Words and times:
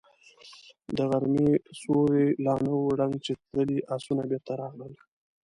د 0.97 0.97
غرمې 1.09 1.49
سيوری 1.79 2.27
لا 2.45 2.55
نه 2.65 2.73
و 2.77 2.83
ړنګ 2.99 3.15
چې 3.25 3.33
تللي 3.51 3.79
آسونه 3.95 4.23
بېرته 4.29 4.51
راغلل. 4.61 4.93